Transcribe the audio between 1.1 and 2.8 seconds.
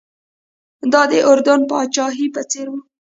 د اردن پاچاهۍ په څېر و.